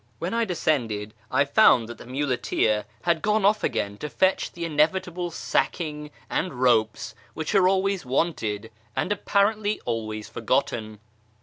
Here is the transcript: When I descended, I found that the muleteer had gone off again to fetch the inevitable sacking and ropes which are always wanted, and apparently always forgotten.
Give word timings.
When 0.17 0.33
I 0.33 0.45
descended, 0.45 1.13
I 1.29 1.45
found 1.45 1.87
that 1.87 1.99
the 1.99 2.07
muleteer 2.07 2.85
had 3.03 3.21
gone 3.21 3.45
off 3.45 3.63
again 3.63 3.97
to 3.97 4.09
fetch 4.09 4.51
the 4.51 4.65
inevitable 4.65 5.29
sacking 5.29 6.09
and 6.27 6.55
ropes 6.55 7.13
which 7.35 7.53
are 7.53 7.67
always 7.67 8.03
wanted, 8.03 8.71
and 8.95 9.11
apparently 9.11 9.79
always 9.85 10.27
forgotten. 10.27 10.97